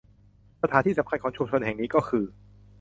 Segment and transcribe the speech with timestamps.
[0.61, 2.25] สถานที่สำคัญของชุมชนแห่งนี้ก็คือ